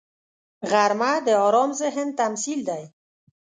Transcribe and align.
غرمه 0.69 1.11
د 1.25 1.27
آرام 1.47 1.71
ذهن 1.81 2.07
تمثیل 2.19 2.59
دی 2.69 2.83